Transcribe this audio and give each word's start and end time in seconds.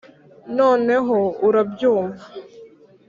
noneho 0.57 1.17
urabyumva 1.47 2.25